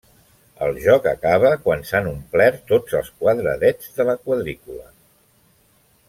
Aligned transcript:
El 0.67 0.77
joc 0.85 1.03
acaba 1.11 1.51
quan 1.67 1.83
s'han 1.89 2.09
omplert 2.13 2.63
tots 2.73 2.97
els 3.01 3.11
quadradets 3.21 3.93
de 3.99 4.07
la 4.11 4.15
quadrícula. 4.27 4.89